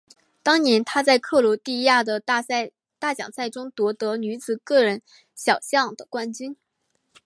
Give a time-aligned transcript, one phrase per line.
[0.41, 2.41] 当年她在克罗地亚的大
[3.13, 5.03] 奖赛中夺得女子个人
[5.35, 6.57] 小项的冠军。